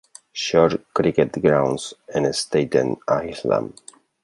George 0.33 0.79
Cricket 0.95 1.37
Grounds" 1.39 1.95
en 2.07 2.33
Staten 2.33 2.97
Island. 3.23 3.73